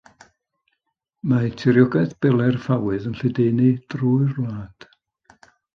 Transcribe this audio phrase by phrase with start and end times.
[1.33, 4.93] Mae tiriogaeth bele'r ffawydd yn lledaenu drwy'r wlad.